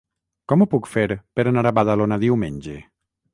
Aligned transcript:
Com 0.53 0.63
ho 0.63 0.67
puc 0.71 0.89
fer 0.93 1.03
per 1.39 1.45
anar 1.51 1.65
a 1.71 1.73
Badalona 1.81 2.19
diumenge? 2.25 2.81